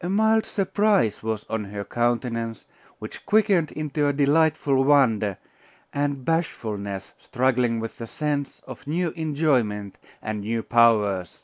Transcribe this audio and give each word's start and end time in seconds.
A 0.00 0.08
mild 0.08 0.46
surprise 0.46 1.20
was 1.20 1.44
on 1.50 1.64
her 1.64 1.84
countenance, 1.84 2.64
which 3.00 3.26
quickened 3.26 3.72
into 3.72 4.12
delightful 4.12 4.84
wonder, 4.84 5.36
and 5.92 6.24
bashfulness 6.24 7.12
struggling 7.18 7.80
with 7.80 7.98
the 7.98 8.06
sense 8.06 8.60
of 8.68 8.86
new 8.86 9.10
enjoyment 9.16 9.98
and 10.22 10.42
new 10.42 10.62
powers. 10.62 11.42